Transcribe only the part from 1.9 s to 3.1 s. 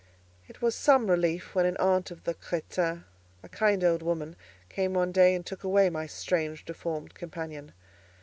of the crétin,